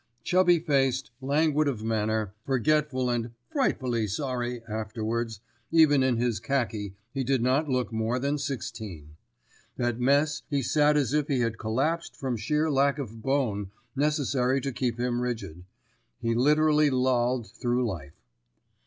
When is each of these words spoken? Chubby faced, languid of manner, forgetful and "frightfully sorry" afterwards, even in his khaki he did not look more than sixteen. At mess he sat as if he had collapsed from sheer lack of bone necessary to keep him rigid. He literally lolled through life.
Chubby 0.23 0.57
faced, 0.57 1.11
languid 1.21 1.67
of 1.67 1.83
manner, 1.83 2.33
forgetful 2.43 3.11
and 3.11 3.33
"frightfully 3.51 4.07
sorry" 4.07 4.63
afterwards, 4.63 5.41
even 5.69 6.01
in 6.01 6.17
his 6.17 6.39
khaki 6.39 6.95
he 7.13 7.23
did 7.23 7.43
not 7.43 7.69
look 7.69 7.93
more 7.93 8.17
than 8.17 8.39
sixteen. 8.39 9.15
At 9.77 9.99
mess 9.99 10.41
he 10.49 10.63
sat 10.63 10.97
as 10.97 11.13
if 11.13 11.27
he 11.27 11.41
had 11.41 11.59
collapsed 11.59 12.15
from 12.15 12.35
sheer 12.35 12.71
lack 12.71 12.97
of 12.97 13.21
bone 13.21 13.69
necessary 13.95 14.59
to 14.61 14.71
keep 14.71 14.99
him 14.99 15.21
rigid. 15.21 15.65
He 16.19 16.33
literally 16.33 16.89
lolled 16.89 17.51
through 17.51 17.85
life. 17.87 18.23